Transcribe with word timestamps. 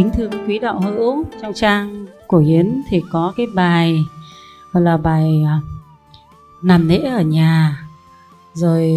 Kính 0.00 0.10
thưa 0.16 0.28
quý 0.46 0.58
đạo 0.58 0.80
hữu, 0.80 1.24
trong 1.42 1.54
trang 1.54 2.06
của 2.26 2.38
hiến 2.38 2.82
thì 2.88 3.02
có 3.12 3.34
cái 3.36 3.46
bài 3.54 3.98
gọi 4.72 4.82
là 4.82 4.96
bài 4.96 5.42
làm 5.44 5.62
nằm 6.62 6.88
lễ 6.88 6.98
ở 6.98 7.22
nhà 7.22 7.82
rồi 8.54 8.92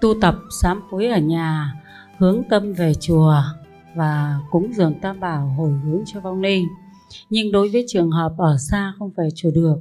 tu 0.00 0.14
tập 0.20 0.34
sám 0.60 0.82
hối 0.90 1.06
ở 1.06 1.18
nhà 1.18 1.72
hướng 2.18 2.42
tâm 2.50 2.72
về 2.72 2.92
chùa 3.00 3.34
và 3.96 4.40
cúng 4.50 4.72
dường 4.76 4.94
tam 5.00 5.20
bảo 5.20 5.54
hồi 5.58 5.70
hướng 5.84 6.02
cho 6.06 6.20
vong 6.20 6.40
linh. 6.40 6.66
Nhưng 7.30 7.52
đối 7.52 7.68
với 7.68 7.84
trường 7.88 8.10
hợp 8.10 8.32
ở 8.38 8.56
xa 8.70 8.92
không 8.98 9.10
về 9.16 9.28
chùa 9.34 9.50
được 9.50 9.76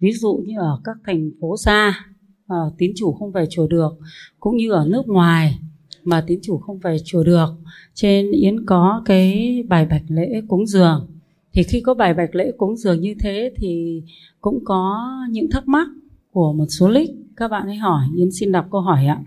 ví 0.00 0.12
dụ 0.12 0.42
như 0.46 0.58
ở 0.58 0.80
các 0.84 0.96
thành 1.06 1.30
phố 1.40 1.56
xa 1.56 2.04
ờ, 2.46 2.72
tín 2.78 2.92
chủ 2.96 3.12
không 3.12 3.32
về 3.32 3.46
chùa 3.50 3.66
được 3.66 3.92
cũng 4.40 4.56
như 4.56 4.72
ở 4.72 4.86
nước 4.88 5.08
ngoài 5.08 5.58
mà 6.06 6.24
tín 6.26 6.38
chủ 6.42 6.58
không 6.58 6.78
về 6.78 6.96
chùa 7.04 7.24
được. 7.24 7.48
Trên 7.94 8.30
yến 8.30 8.66
có 8.66 9.02
cái 9.04 9.62
bài 9.68 9.86
bạch 9.90 10.04
lễ 10.08 10.42
cúng 10.48 10.66
dường. 10.66 11.06
Thì 11.52 11.62
khi 11.62 11.80
có 11.80 11.94
bài 11.94 12.14
bạch 12.14 12.34
lễ 12.34 12.52
cúng 12.58 12.76
dường 12.76 13.00
như 13.00 13.14
thế 13.20 13.52
thì 13.56 14.02
cũng 14.40 14.64
có 14.64 15.08
những 15.30 15.50
thắc 15.50 15.68
mắc 15.68 15.88
của 16.30 16.52
một 16.52 16.66
số 16.68 16.88
lích. 16.88 17.10
Các 17.36 17.48
bạn 17.48 17.66
ấy 17.66 17.76
hỏi, 17.76 18.04
yến 18.16 18.30
xin 18.30 18.52
đọc 18.52 18.66
câu 18.70 18.80
hỏi 18.80 19.06
ạ. 19.06 19.20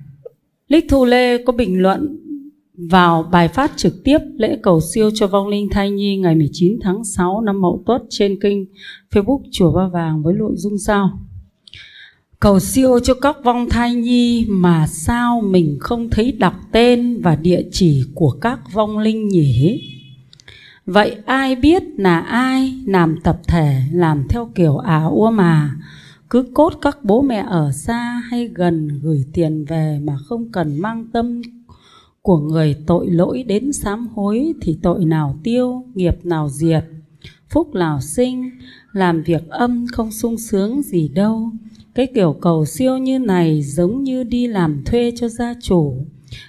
Lích 0.68 0.86
thu 0.90 1.06
lê 1.06 1.44
có 1.44 1.54
bình 1.54 1.82
luận 1.82 2.20
vào 2.92 3.24
bài 3.32 3.48
phát 3.48 3.72
trực 3.76 4.04
tiếp 4.04 4.18
lễ 4.38 4.58
cầu 4.64 4.82
siêu 4.82 5.10
cho 5.14 5.28
vong 5.28 5.48
linh 5.48 5.70
thai 5.72 5.92
nhi 5.92 6.18
ngày 6.18 6.36
19 6.36 6.78
tháng 6.82 7.04
6 7.04 7.42
năm 7.42 7.62
Mậu 7.62 7.84
Tuất 7.86 8.02
trên 8.10 8.40
kênh 8.40 8.58
Facebook 9.12 9.42
Chùa 9.52 9.72
Ba 9.72 9.88
Vàng 9.88 10.24
với 10.24 10.34
nội 10.34 10.54
dung 10.56 10.78
sau. 10.78 11.20
Cầu 12.42 12.60
siêu 12.60 13.00
cho 13.00 13.14
các 13.14 13.38
vong 13.44 13.70
thai 13.70 13.96
nhi 13.96 14.46
mà 14.50 14.88
sao 14.88 15.42
mình 15.42 15.78
không 15.80 16.10
thấy 16.10 16.32
đọc 16.32 16.54
tên 16.72 17.22
và 17.22 17.36
địa 17.36 17.62
chỉ 17.72 18.04
của 18.14 18.32
các 18.42 18.60
vong 18.74 18.98
linh 18.98 19.28
nhỉ? 19.28 19.82
Vậy 20.86 21.16
ai 21.26 21.56
biết 21.56 21.84
là 21.98 22.20
ai 22.20 22.74
làm 22.86 23.16
tập 23.24 23.40
thể 23.48 23.82
làm 23.92 24.28
theo 24.30 24.52
kiểu 24.56 24.78
ả 24.78 25.04
ua 25.04 25.32
mà 25.32 25.76
cứ 26.30 26.46
cốt 26.54 26.74
các 26.82 26.98
bố 27.04 27.22
mẹ 27.22 27.46
ở 27.48 27.72
xa 27.72 28.22
hay 28.30 28.48
gần 28.48 29.00
gửi 29.02 29.26
tiền 29.34 29.66
về 29.66 30.00
mà 30.04 30.14
không 30.28 30.52
cần 30.52 30.80
mang 30.80 31.06
tâm 31.14 31.42
của 32.22 32.38
người 32.38 32.76
tội 32.88 33.08
lỗi 33.08 33.44
đến 33.44 33.74
sám 33.74 34.08
hối 34.16 34.54
thì 34.62 34.80
tội 34.82 35.06
nào 35.06 35.40
tiêu, 35.44 35.84
nghiệp 35.94 36.26
nào 36.26 36.50
diệt, 36.50 36.86
phúc 37.50 37.74
lào 37.74 38.02
sinh, 38.02 38.52
làm 38.92 39.24
việc 39.24 39.50
âm 39.50 39.86
không 39.92 40.12
sung 40.12 40.38
sướng 40.38 40.82
gì 40.82 41.08
đâu. 41.08 41.52
Cái 41.96 42.08
kiểu 42.16 42.38
cầu 42.42 42.66
siêu 42.66 42.98
như 42.98 43.20
này 43.20 43.62
giống 43.62 44.04
như 44.04 44.24
đi 44.24 44.48
làm 44.48 44.84
thuê 44.86 45.12
cho 45.16 45.28
gia 45.28 45.54
chủ. 45.62 46.06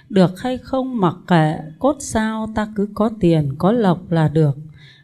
Được 0.09 0.39
hay 0.39 0.57
không 0.57 0.99
mặc 0.99 1.15
kệ, 1.27 1.55
cốt 1.79 1.95
sao 1.99 2.51
ta 2.55 2.67
cứ 2.75 2.87
có 2.93 3.09
tiền, 3.19 3.55
có 3.57 3.71
lộc 3.71 4.11
là 4.11 4.27
được. 4.27 4.57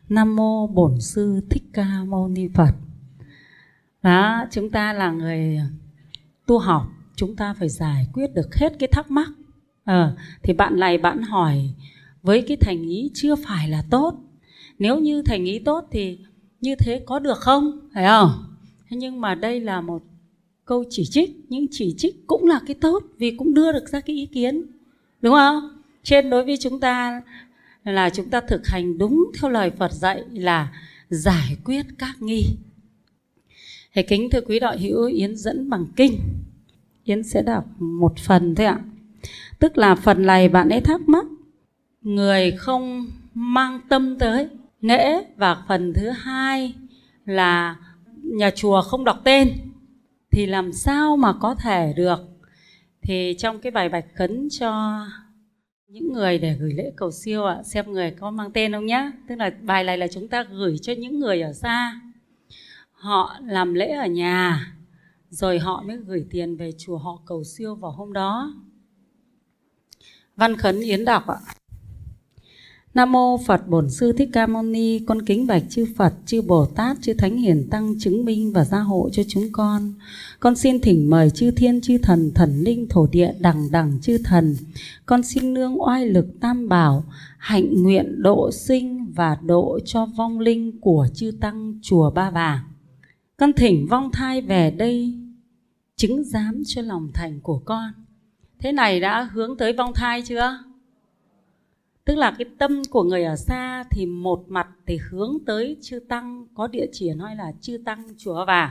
Nam 0.09 0.35
mô 0.35 0.67
Bổn 0.67 1.01
sư 1.01 1.41
Thích 1.49 1.63
Ca 1.73 2.03
Mâu 2.07 2.27
Ni 2.27 2.47
Phật. 2.53 2.71
Đó, 4.03 4.45
chúng 4.51 4.69
ta 4.69 4.93
là 4.93 5.11
người 5.11 5.59
tu 6.47 6.59
học, 6.59 6.83
chúng 7.15 7.35
ta 7.35 7.53
phải 7.53 7.69
giải 7.69 8.07
quyết 8.13 8.33
được 8.33 8.55
hết 8.55 8.73
cái 8.79 8.89
thắc 8.91 9.11
mắc 9.11 9.29
à, 9.87 10.11
thì 10.43 10.53
bạn 10.53 10.79
này 10.79 10.97
bạn 10.97 11.21
hỏi 11.21 11.73
với 12.21 12.41
cái 12.47 12.57
thành 12.57 12.81
ý 12.81 13.11
chưa 13.13 13.35
phải 13.35 13.69
là 13.69 13.83
tốt 13.89 14.13
nếu 14.79 14.99
như 14.99 15.21
thành 15.21 15.45
ý 15.45 15.59
tốt 15.59 15.87
thì 15.91 16.17
như 16.61 16.75
thế 16.75 17.03
có 17.05 17.19
được 17.19 17.37
không? 17.37 17.79
Phải 17.93 18.05
không? 18.07 18.31
Thế 18.89 18.97
nhưng 18.97 19.21
mà 19.21 19.35
đây 19.35 19.59
là 19.59 19.81
một 19.81 20.03
câu 20.65 20.83
chỉ 20.89 21.05
trích, 21.05 21.35
nhưng 21.49 21.65
chỉ 21.71 21.95
trích 21.97 22.27
cũng 22.27 22.45
là 22.45 22.59
cái 22.67 22.75
tốt 22.81 23.03
vì 23.17 23.31
cũng 23.31 23.53
đưa 23.53 23.71
được 23.71 23.89
ra 23.89 23.99
cái 23.99 24.15
ý 24.15 24.25
kiến. 24.25 24.63
Đúng 25.21 25.33
không? 25.33 25.69
Trên 26.03 26.29
đối 26.29 26.45
với 26.45 26.57
chúng 26.57 26.79
ta 26.79 27.21
là 27.83 28.09
chúng 28.09 28.29
ta 28.29 28.41
thực 28.41 28.67
hành 28.67 28.97
đúng 28.97 29.31
theo 29.39 29.51
lời 29.51 29.71
Phật 29.71 29.91
dạy 29.91 30.23
là 30.31 30.73
giải 31.09 31.57
quyết 31.65 31.85
các 31.97 32.21
nghi. 32.21 32.45
Thầy 33.93 34.03
kính 34.03 34.29
thưa 34.29 34.41
quý 34.41 34.59
đạo 34.59 34.75
hữu, 34.79 35.05
Yến 35.05 35.35
dẫn 35.35 35.69
bằng 35.69 35.85
kinh. 35.95 36.19
Yến 37.03 37.23
sẽ 37.23 37.41
đọc 37.41 37.65
một 37.79 38.17
phần 38.17 38.55
thôi 38.55 38.65
ạ. 38.65 38.79
Tức 39.59 39.77
là 39.77 39.95
phần 39.95 40.25
này 40.25 40.49
bạn 40.49 40.69
ấy 40.69 40.81
thắc 40.81 41.09
mắc, 41.09 41.25
người 42.01 42.51
không 42.51 43.07
mang 43.33 43.79
tâm 43.89 44.19
tới 44.19 44.47
lễ 44.81 45.25
và 45.35 45.63
phần 45.67 45.93
thứ 45.93 46.09
hai 46.09 46.73
là 47.25 47.75
nhà 48.23 48.51
chùa 48.51 48.81
không 48.81 49.03
đọc 49.03 49.21
tên, 49.23 49.49
thì 50.31 50.45
làm 50.45 50.73
sao 50.73 51.17
mà 51.17 51.33
có 51.39 51.55
thể 51.55 51.93
được? 51.95 52.19
Thì 53.01 53.35
trong 53.37 53.59
cái 53.59 53.71
bài 53.71 53.89
bạch 53.89 54.05
khấn 54.15 54.47
cho 54.59 55.01
những 55.87 56.13
người 56.13 56.39
để 56.39 56.53
gửi 56.59 56.73
lễ 56.73 56.91
cầu 56.95 57.11
siêu 57.11 57.45
ạ, 57.45 57.63
xem 57.63 57.91
người 57.91 58.11
có 58.11 58.31
mang 58.31 58.51
tên 58.51 58.73
không 58.73 58.85
nhá. 58.85 59.11
Tức 59.27 59.35
là 59.35 59.51
bài 59.61 59.83
này 59.83 59.97
là 59.97 60.07
chúng 60.07 60.27
ta 60.27 60.43
gửi 60.43 60.77
cho 60.81 60.93
những 60.97 61.19
người 61.19 61.41
ở 61.41 61.53
xa. 61.53 62.01
Họ 62.91 63.37
làm 63.41 63.73
lễ 63.73 63.91
ở 63.91 64.05
nhà, 64.05 64.73
rồi 65.29 65.59
họ 65.59 65.83
mới 65.87 65.97
gửi 65.97 66.25
tiền 66.29 66.57
về 66.57 66.71
chùa 66.77 66.97
họ 66.97 67.19
cầu 67.25 67.43
siêu 67.43 67.75
vào 67.75 67.91
hôm 67.91 68.13
đó. 68.13 68.53
Văn 70.35 70.57
Khấn 70.57 70.79
Yến 70.79 71.05
đọc 71.05 71.27
ạ. 71.27 71.37
Nam 72.97 73.11
mô 73.11 73.37
Phật 73.37 73.67
Bổn 73.67 73.89
Sư 73.89 74.11
Thích 74.11 74.29
Ca 74.33 74.47
Mâu 74.47 74.63
Ni, 74.63 74.99
con 74.99 75.21
kính 75.21 75.47
bạch 75.47 75.63
chư 75.69 75.85
Phật, 75.97 76.13
chư 76.25 76.41
Bồ 76.41 76.65
Tát, 76.65 76.97
chư 77.01 77.13
Thánh 77.13 77.37
Hiền 77.37 77.67
Tăng 77.69 77.99
chứng 77.99 78.25
minh 78.25 78.53
và 78.53 78.65
gia 78.65 78.79
hộ 78.79 79.09
cho 79.11 79.23
chúng 79.27 79.43
con. 79.51 79.93
Con 80.39 80.55
xin 80.55 80.81
thỉnh 80.81 81.09
mời 81.09 81.29
chư 81.29 81.51
thiên, 81.51 81.81
chư 81.81 81.97
thần, 81.97 82.31
thần 82.35 82.63
linh, 82.63 82.89
thổ 82.89 83.07
địa, 83.07 83.33
đẳng 83.39 83.71
đẳng 83.71 83.99
chư 84.01 84.17
thần. 84.23 84.55
Con 85.05 85.23
xin 85.23 85.53
nương 85.53 85.81
oai 85.81 86.05
lực 86.05 86.27
tam 86.41 86.69
bảo, 86.69 87.03
hạnh 87.37 87.83
nguyện 87.83 88.21
độ 88.21 88.51
sinh 88.51 89.13
và 89.15 89.37
độ 89.45 89.79
cho 89.85 90.05
vong 90.05 90.39
linh 90.39 90.79
của 90.81 91.07
chư 91.13 91.31
Tăng 91.41 91.79
chùa 91.81 92.11
Ba 92.11 92.29
Vàng. 92.29 92.59
Con 93.37 93.53
thỉnh 93.53 93.87
vong 93.89 94.11
thai 94.11 94.41
về 94.41 94.71
đây 94.71 95.13
chứng 95.95 96.23
giám 96.23 96.63
cho 96.65 96.81
lòng 96.81 97.09
thành 97.13 97.39
của 97.41 97.59
con 97.65 97.91
thế 98.59 98.71
này 98.71 98.99
đã 98.99 99.23
hướng 99.23 99.57
tới 99.57 99.73
vong 99.73 99.93
thai 99.93 100.21
chưa 100.21 100.59
tức 102.07 102.15
là 102.15 102.35
cái 102.37 102.45
tâm 102.57 102.81
của 102.89 103.03
người 103.03 103.23
ở 103.23 103.35
xa 103.35 103.83
thì 103.91 104.05
một 104.05 104.43
mặt 104.47 104.67
thì 104.85 104.99
hướng 105.09 105.37
tới 105.45 105.77
chư 105.81 105.99
tăng 105.99 106.47
có 106.55 106.67
địa 106.67 106.85
chỉ 106.91 107.13
nói 107.13 107.35
là 107.35 107.51
chư 107.61 107.77
tăng 107.85 108.03
chùa 108.17 108.45
vàng. 108.45 108.69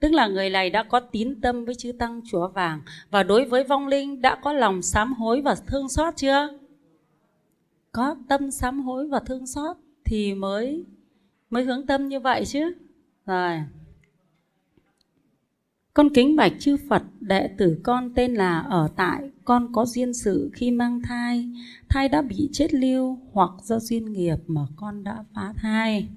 Tức 0.00 0.12
là 0.12 0.26
người 0.26 0.50
này 0.50 0.70
đã 0.70 0.82
có 0.82 1.00
tín 1.00 1.40
tâm 1.40 1.64
với 1.64 1.74
chư 1.74 1.92
tăng 1.92 2.20
chùa 2.30 2.48
vàng. 2.48 2.80
Và 3.10 3.22
đối 3.22 3.44
với 3.44 3.64
vong 3.64 3.86
linh 3.86 4.22
đã 4.22 4.38
có 4.42 4.52
lòng 4.52 4.82
sám 4.82 5.12
hối 5.12 5.40
và 5.40 5.54
thương 5.66 5.88
xót 5.88 6.16
chưa? 6.16 6.58
Có 7.92 8.16
tâm 8.28 8.50
sám 8.50 8.80
hối 8.80 9.08
và 9.08 9.20
thương 9.20 9.46
xót 9.46 9.76
thì 10.04 10.34
mới 10.34 10.84
mới 11.50 11.64
hướng 11.64 11.86
tâm 11.86 12.08
như 12.08 12.20
vậy 12.20 12.44
chứ. 12.46 12.72
Rồi. 13.26 13.62
Con 15.94 16.08
kính 16.14 16.36
bạch 16.36 16.52
chư 16.58 16.76
Phật, 16.88 17.02
đệ 17.20 17.48
tử 17.58 17.80
con 17.82 18.14
tên 18.14 18.34
là 18.34 18.60
ở 18.60 18.88
tại, 18.96 19.30
con 19.48 19.72
có 19.72 19.86
duyên 19.86 20.14
sự 20.14 20.50
khi 20.52 20.70
mang 20.70 21.00
thai, 21.02 21.48
thai 21.88 22.08
đã 22.08 22.22
bị 22.22 22.48
chết 22.52 22.74
lưu 22.74 23.18
hoặc 23.32 23.50
do 23.62 23.78
duyên 23.78 24.12
nghiệp 24.12 24.36
mà 24.46 24.60
con 24.76 25.04
đã 25.04 25.24
phá 25.34 25.52
thai. 25.56 26.08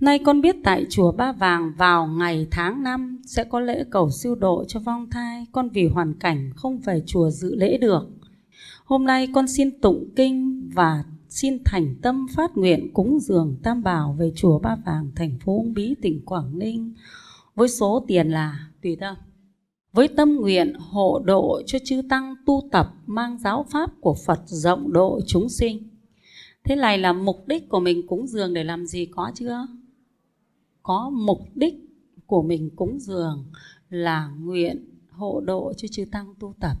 Nay 0.00 0.18
con 0.18 0.40
biết 0.40 0.56
tại 0.64 0.86
chùa 0.90 1.12
Ba 1.12 1.32
Vàng 1.32 1.72
vào 1.76 2.06
ngày 2.06 2.46
tháng 2.50 2.82
năm 2.82 3.18
sẽ 3.26 3.44
có 3.44 3.60
lễ 3.60 3.84
cầu 3.90 4.10
siêu 4.10 4.34
độ 4.34 4.64
cho 4.68 4.80
vong 4.80 5.10
thai, 5.10 5.46
con 5.52 5.68
vì 5.68 5.88
hoàn 5.88 6.14
cảnh 6.14 6.50
không 6.56 6.78
về 6.78 7.02
chùa 7.06 7.30
dự 7.30 7.54
lễ 7.54 7.78
được. 7.78 8.08
Hôm 8.84 9.04
nay 9.04 9.28
con 9.34 9.48
xin 9.48 9.80
tụng 9.80 10.08
kinh 10.16 10.68
và 10.74 11.04
xin 11.28 11.58
thành 11.64 11.94
tâm 12.02 12.26
phát 12.36 12.56
nguyện 12.56 12.92
cúng 12.92 13.18
dường 13.20 13.56
tam 13.62 13.82
bảo 13.82 14.16
về 14.18 14.32
chùa 14.36 14.58
Ba 14.58 14.76
Vàng, 14.86 15.10
thành 15.16 15.38
phố 15.44 15.56
Uông 15.56 15.74
Bí, 15.74 15.94
tỉnh 16.02 16.24
Quảng 16.24 16.58
Ninh 16.58 16.94
với 17.54 17.68
số 17.68 18.04
tiền 18.08 18.28
là 18.28 18.68
tùy 18.82 18.96
tâm 18.96 19.16
với 19.92 20.08
tâm 20.08 20.36
nguyện 20.36 20.74
hộ 20.74 21.22
độ 21.24 21.62
cho 21.66 21.78
chư 21.84 22.02
tăng 22.08 22.34
tu 22.46 22.68
tập 22.72 22.94
mang 23.06 23.38
giáo 23.38 23.66
pháp 23.70 23.90
của 24.00 24.16
Phật 24.26 24.40
rộng 24.46 24.92
độ 24.92 25.20
chúng 25.26 25.48
sinh. 25.48 25.88
Thế 26.64 26.76
này 26.76 26.98
là 26.98 27.12
mục 27.12 27.48
đích 27.48 27.68
của 27.68 27.80
mình 27.80 28.06
cúng 28.06 28.26
dường 28.26 28.54
để 28.54 28.64
làm 28.64 28.86
gì 28.86 29.06
có 29.06 29.32
chưa? 29.34 29.66
Có 30.82 31.10
mục 31.10 31.40
đích 31.54 31.74
của 32.26 32.42
mình 32.42 32.70
cúng 32.76 32.98
dường 32.98 33.44
là 33.90 34.30
nguyện 34.40 34.84
hộ 35.10 35.40
độ 35.40 35.72
cho 35.76 35.88
chư 35.88 36.04
tăng 36.12 36.34
tu 36.38 36.54
tập. 36.60 36.76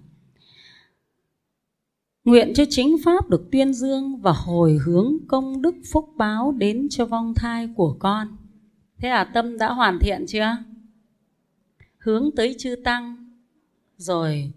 Nguyện 2.24 2.52
cho 2.54 2.64
chính 2.70 2.96
pháp 3.04 3.28
được 3.28 3.50
tuyên 3.52 3.74
dương 3.74 4.16
và 4.16 4.32
hồi 4.32 4.78
hướng 4.84 5.16
công 5.28 5.62
đức 5.62 5.74
phúc 5.92 6.08
báo 6.16 6.52
đến 6.52 6.88
cho 6.90 7.06
vong 7.06 7.34
thai 7.34 7.68
của 7.76 7.96
con. 7.98 8.36
Thế 8.98 9.08
là 9.08 9.24
tâm 9.24 9.58
đã 9.58 9.72
hoàn 9.72 9.98
thiện 9.98 10.24
chưa? 10.28 10.56
Hướng 12.00 12.30
tới 12.36 12.54
chư 12.58 12.76
tăng. 12.84 13.16
Rồi, 13.96 14.52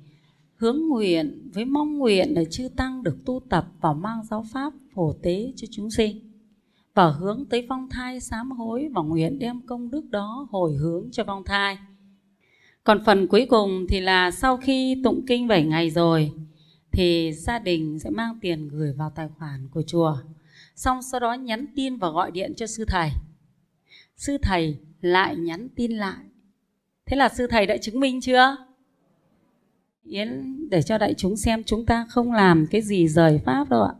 hướng 0.55 0.87
nguyện 0.87 1.49
với 1.53 1.65
mong 1.65 1.97
nguyện 1.97 2.33
là 2.35 2.43
chư 2.51 2.69
tăng 2.75 3.03
được 3.03 3.17
tu 3.25 3.41
tập 3.49 3.67
và 3.81 3.93
mang 3.93 4.23
giáo 4.23 4.45
pháp 4.53 4.73
phổ 4.93 5.13
tế 5.13 5.53
cho 5.55 5.67
chúng 5.71 5.91
sinh. 5.91 6.19
Và 6.93 7.09
hướng 7.09 7.45
tới 7.49 7.67
vong 7.69 7.89
thai 7.89 8.19
sám 8.19 8.51
hối 8.51 8.89
và 8.93 9.01
nguyện 9.01 9.39
đem 9.39 9.61
công 9.61 9.91
đức 9.91 10.09
đó 10.09 10.47
hồi 10.51 10.75
hướng 10.75 11.11
cho 11.11 11.23
vong 11.23 11.43
thai. 11.43 11.77
Còn 12.83 13.03
phần 13.05 13.27
cuối 13.27 13.45
cùng 13.49 13.85
thì 13.89 13.99
là 13.99 14.31
sau 14.31 14.57
khi 14.57 15.01
tụng 15.03 15.25
kinh 15.27 15.47
7 15.47 15.65
ngày 15.65 15.89
rồi, 15.89 16.31
thì 16.91 17.33
gia 17.33 17.59
đình 17.59 17.99
sẽ 17.99 18.09
mang 18.09 18.37
tiền 18.41 18.67
gửi 18.67 18.93
vào 18.93 19.11
tài 19.15 19.27
khoản 19.37 19.67
của 19.71 19.81
chùa. 19.81 20.17
Xong 20.75 21.01
sau 21.01 21.19
đó 21.19 21.33
nhắn 21.33 21.65
tin 21.75 21.97
và 21.97 22.09
gọi 22.09 22.31
điện 22.31 22.53
cho 22.55 22.67
sư 22.67 22.85
thầy. 22.87 23.09
Sư 24.15 24.37
thầy 24.41 24.77
lại 25.01 25.35
nhắn 25.35 25.67
tin 25.75 25.91
lại 25.91 26.25
thế 27.05 27.17
là 27.17 27.29
sư 27.29 27.47
thầy 27.47 27.65
đã 27.65 27.77
chứng 27.77 27.99
minh 27.99 28.21
chưa? 28.21 28.57
Yến, 30.03 30.29
để 30.69 30.81
cho 30.81 30.97
đại 30.97 31.13
chúng 31.13 31.35
xem 31.37 31.63
chúng 31.63 31.85
ta 31.85 32.05
không 32.09 32.31
làm 32.31 32.67
cái 32.71 32.81
gì 32.81 33.07
rời 33.07 33.39
pháp 33.45 33.69
đâu 33.69 33.83
ạ. 33.83 33.93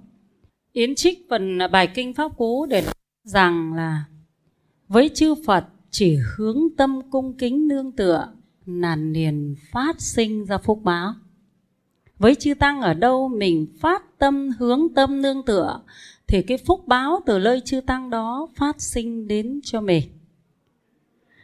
Yến 0.71 0.95
trích 0.95 1.25
phần 1.29 1.59
bài 1.71 1.87
kinh 1.87 2.13
pháp 2.13 2.37
cú 2.37 2.65
để 2.65 2.81
nói 2.81 2.93
rằng 3.23 3.73
là, 3.73 4.05
với 4.87 5.09
chư 5.09 5.35
phật 5.45 5.65
chỉ 5.91 6.17
hướng 6.35 6.57
tâm 6.77 7.01
cung 7.11 7.37
kính 7.37 7.67
nương 7.67 7.91
tựa 7.91 8.27
là 8.65 8.95
liền 8.95 9.55
phát 9.71 10.01
sinh 10.01 10.45
ra 10.45 10.57
phúc 10.57 10.79
báo. 10.83 11.13
Với 12.17 12.35
chư 12.35 12.53
tăng 12.53 12.81
ở 12.81 12.93
đâu 12.93 13.29
mình 13.29 13.67
phát 13.79 14.19
tâm 14.19 14.49
hướng 14.59 14.93
tâm 14.95 15.21
nương 15.21 15.45
tựa, 15.45 15.81
thì 16.27 16.41
cái 16.41 16.57
phúc 16.57 16.87
báo 16.87 17.19
từ 17.25 17.37
lời 17.37 17.61
chư 17.65 17.81
tăng 17.81 18.09
đó 18.09 18.47
phát 18.55 18.81
sinh 18.81 19.27
đến 19.27 19.59
cho 19.63 19.81
mình 19.81 20.03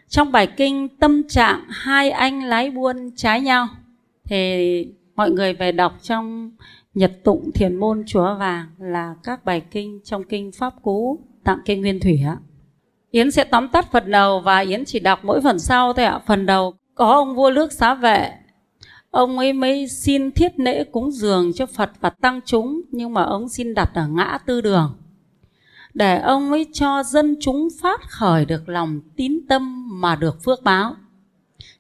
trong 0.10 0.32
bài 0.32 0.48
kinh 0.48 0.90
tâm 1.00 1.28
trạng, 1.28 1.64
hai 1.70 2.12
anh 2.12 2.44
lái 2.44 2.72
buôn 2.72 3.12
trái 3.16 3.42
nhau. 3.42 3.68
Thì 4.26 4.88
mọi 5.16 5.32
người 5.32 5.54
về 5.54 5.72
đọc 5.72 5.94
trong 6.02 6.52
nhật 6.94 7.12
tụng 7.24 7.52
thiền 7.52 7.76
môn 7.76 8.04
chúa 8.08 8.36
vàng 8.36 8.68
là 8.80 9.16
các 9.24 9.46
bài 9.46 9.62
kinh 9.72 10.00
trong 10.04 10.24
kinh 10.24 10.52
pháp 10.52 10.74
cú 10.82 11.20
tặng 11.44 11.60
kinh 11.66 11.82
nguyên 11.82 12.00
thủy 12.00 12.20
ạ. 12.26 12.38
Yến 13.12 13.32
sẽ 13.32 13.44
tóm 13.44 13.68
tắt 13.68 13.92
phần 13.92 14.12
đầu 14.12 14.40
và 14.40 14.60
yến 14.60 14.86
chỉ 14.86 15.00
đọc 15.00 15.20
mỗi 15.24 15.42
phần 15.42 15.60
sau 15.60 15.94
thôi 15.94 16.06
ạ. 16.06 16.20
Phần 16.26 16.46
đầu, 16.46 16.74
có 16.96 17.12
ông 17.12 17.36
vua 17.36 17.52
nước 17.52 17.72
xá 17.72 17.94
vệ. 17.94 18.32
Ông 19.12 19.38
ấy 19.38 19.54
mới 19.54 19.88
xin 19.88 20.32
thiết 20.32 20.60
lễ 20.60 20.84
cúng 20.84 21.12
dường 21.12 21.54
cho 21.54 21.66
phật 21.66 21.92
và 22.00 22.10
tăng 22.10 22.40
chúng, 22.46 22.82
nhưng 22.92 23.14
mà 23.14 23.24
ông 23.24 23.50
xin 23.50 23.74
đặt 23.74 23.92
ở 23.94 24.08
ngã 24.08 24.38
tư 24.46 24.62
đường 24.62 24.99
để 25.94 26.20
ông 26.20 26.52
ấy 26.52 26.66
cho 26.74 27.04
dân 27.04 27.36
chúng 27.42 27.68
phát 27.82 28.02
khởi 28.10 28.46
được 28.46 28.70
lòng 28.70 29.02
tín 29.16 29.40
tâm 29.50 29.90
mà 30.02 30.16
được 30.16 30.44
phước 30.44 30.64
báo. 30.64 30.96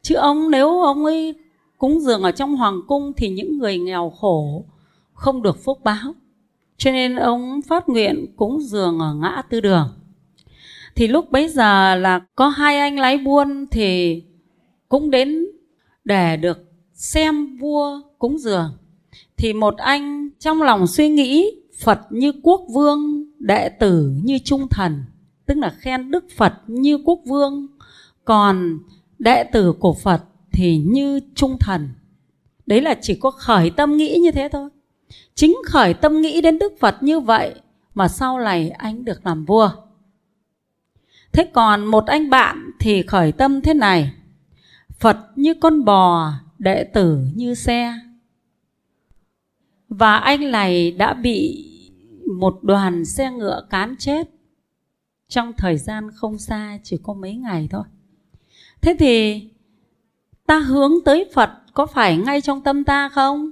Chứ 0.01 0.15
ông, 0.15 0.51
nếu 0.51 0.81
ông 0.81 1.05
ấy 1.05 1.35
cúng 1.77 1.99
dường 1.99 2.23
ở 2.23 2.31
trong 2.31 2.55
hoàng 2.55 2.81
cung 2.87 3.13
thì 3.17 3.29
những 3.29 3.57
người 3.57 3.77
nghèo 3.77 4.09
khổ 4.09 4.65
không 5.13 5.41
được 5.41 5.63
phúc 5.63 5.79
báo. 5.83 6.13
Cho 6.77 6.91
nên 6.91 7.15
ông 7.15 7.61
phát 7.67 7.89
nguyện 7.89 8.25
cúng 8.35 8.61
dường 8.61 8.99
ở 8.99 9.13
ngã 9.13 9.41
tư 9.49 9.61
đường. 9.61 9.89
Thì 10.95 11.07
lúc 11.07 11.31
bấy 11.31 11.47
giờ 11.47 11.95
là 11.95 12.19
có 12.35 12.47
hai 12.47 12.79
anh 12.79 12.99
lái 12.99 13.17
buôn 13.17 13.65
thì 13.71 14.21
cũng 14.89 15.11
đến 15.11 15.45
để 16.03 16.37
được 16.37 16.57
xem 16.93 17.57
vua 17.57 18.01
cúng 18.17 18.37
dường. 18.37 18.77
Thì 19.37 19.53
một 19.53 19.77
anh 19.77 20.29
trong 20.39 20.61
lòng 20.61 20.87
suy 20.87 21.09
nghĩ 21.09 21.51
Phật 21.79 21.99
như 22.09 22.31
quốc 22.43 22.61
vương, 22.73 23.23
đệ 23.39 23.69
tử 23.69 24.13
như 24.23 24.39
trung 24.39 24.67
thần, 24.67 25.03
tức 25.45 25.57
là 25.57 25.69
khen 25.69 26.11
Đức 26.11 26.25
Phật 26.37 26.53
như 26.67 26.97
quốc 27.05 27.19
vương. 27.25 27.67
Còn 28.25 28.79
đệ 29.19 29.43
tử 29.43 29.73
của 29.73 29.93
Phật 29.93 30.23
thì 30.51 30.77
như 30.77 31.19
trung 31.35 31.57
thần. 31.59 31.89
Đấy 32.65 32.81
là 32.81 32.95
chỉ 33.01 33.15
có 33.15 33.31
khởi 33.31 33.69
tâm 33.69 33.97
nghĩ 33.97 34.17
như 34.23 34.31
thế 34.31 34.49
thôi. 34.51 34.69
Chính 35.35 35.55
khởi 35.65 35.93
tâm 35.93 36.21
nghĩ 36.21 36.41
đến 36.41 36.59
Đức 36.59 36.73
Phật 36.79 37.03
như 37.03 37.19
vậy 37.19 37.55
mà 37.93 38.07
sau 38.07 38.39
này 38.39 38.69
anh 38.69 39.05
được 39.05 39.25
làm 39.25 39.45
vua. 39.45 39.71
Thế 41.31 41.49
còn 41.53 41.85
một 41.85 42.05
anh 42.05 42.29
bạn 42.29 42.71
thì 42.79 43.01
khởi 43.01 43.31
tâm 43.31 43.61
thế 43.61 43.73
này. 43.73 44.11
Phật 44.99 45.17
như 45.35 45.53
con 45.53 45.85
bò, 45.85 46.33
đệ 46.59 46.83
tử 46.83 47.19
như 47.35 47.53
xe. 47.53 47.99
Và 49.89 50.17
anh 50.17 50.51
này 50.51 50.91
đã 50.91 51.13
bị 51.13 51.68
một 52.29 52.59
đoàn 52.61 53.05
xe 53.05 53.31
ngựa 53.31 53.67
cán 53.69 53.95
chết. 53.99 54.29
Trong 55.27 55.53
thời 55.53 55.77
gian 55.77 56.11
không 56.15 56.37
xa 56.37 56.79
chỉ 56.83 56.97
có 57.03 57.13
mấy 57.13 57.35
ngày 57.35 57.67
thôi. 57.71 57.83
Thế 58.81 58.95
thì 58.99 59.43
ta 60.45 60.59
hướng 60.59 60.91
tới 61.05 61.29
phật 61.33 61.49
có 61.73 61.85
phải 61.85 62.17
ngay 62.17 62.41
trong 62.41 62.61
tâm 62.61 62.83
ta 62.83 63.09
không? 63.09 63.51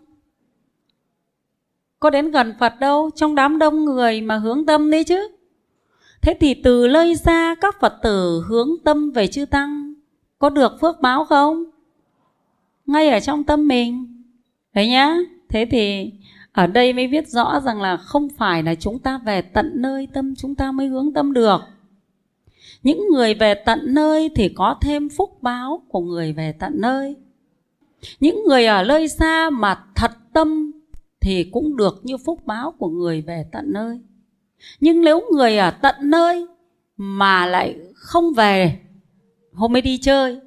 Có 1.99 2.09
đến 2.09 2.31
gần 2.31 2.53
phật 2.59 2.73
đâu, 2.79 3.09
trong 3.15 3.35
đám 3.35 3.59
đông 3.59 3.85
người 3.85 4.21
mà 4.21 4.37
hướng 4.37 4.65
tâm 4.65 4.91
đấy 4.91 5.03
chứ. 5.03 5.27
Thế 6.21 6.37
thì 6.39 6.53
từ 6.53 6.87
lơi 6.87 7.15
ra 7.15 7.55
các 7.55 7.79
phật 7.79 7.93
tử 8.03 8.43
hướng 8.47 8.69
tâm 8.83 9.11
về 9.11 9.27
chư 9.27 9.45
tăng, 9.45 9.93
có 10.39 10.49
được 10.49 10.71
phước 10.81 11.01
báo 11.01 11.25
không? 11.25 11.63
Ngay 12.85 13.09
ở 13.09 13.19
trong 13.19 13.43
tâm 13.43 13.67
mình. 13.67 14.23
Đấy 14.73 14.87
nhá. 14.87 15.17
Thế 15.49 15.67
thì 15.71 16.11
ở 16.57 16.67
đây 16.67 16.93
mới 16.93 17.07
viết 17.07 17.27
rõ 17.27 17.59
rằng 17.59 17.81
là 17.81 17.97
không 17.97 18.27
phải 18.37 18.63
là 18.63 18.75
chúng 18.75 18.99
ta 18.99 19.17
về 19.17 19.41
tận 19.41 19.71
nơi 19.75 20.07
tâm, 20.13 20.35
chúng 20.35 20.55
ta 20.55 20.71
mới 20.71 20.87
hướng 20.87 21.13
tâm 21.13 21.33
được. 21.33 21.61
Những 22.83 23.07
người 23.11 23.33
về 23.33 23.53
tận 23.53 23.79
nơi 23.83 24.29
thì 24.35 24.49
có 24.49 24.75
thêm 24.81 25.09
phúc 25.09 25.37
báo 25.41 25.81
của 25.87 25.99
người 25.99 26.33
về 26.33 26.51
tận 26.59 26.73
nơi. 26.81 27.15
Những 28.19 28.43
người 28.47 28.65
ở 28.65 28.83
nơi 28.83 29.07
xa 29.07 29.49
mà 29.49 29.83
thật 29.95 30.11
tâm 30.33 30.71
thì 31.21 31.43
cũng 31.43 31.77
được 31.77 31.99
như 32.03 32.17
phúc 32.17 32.45
báo 32.45 32.71
của 32.71 32.89
người 32.89 33.21
về 33.21 33.45
tận 33.51 33.73
nơi. 33.73 33.99
Nhưng 34.79 35.01
nếu 35.01 35.21
người 35.31 35.57
ở 35.57 35.71
tận 35.71 35.95
nơi 35.99 36.47
mà 36.97 37.45
lại 37.45 37.75
không 37.95 38.33
về, 38.33 38.79
hôm 39.53 39.75
ấy 39.75 39.81
đi 39.81 39.97
chơi, 39.97 40.39